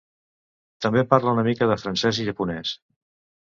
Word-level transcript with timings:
També 0.85 1.03
parla 1.11 1.33
una 1.37 1.43
mica 1.49 1.67
de 1.73 1.77
francès 1.83 2.23
i 2.25 2.27
japonès. 2.31 2.73